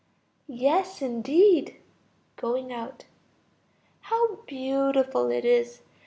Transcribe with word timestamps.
Yes, 0.47 1.03
indeed. 1.03 1.75
(Going 2.35 2.73
out.) 2.73 3.05
How 3.99 4.37
beautiful 4.47 5.29
it 5.29 5.45
is! 5.45 5.81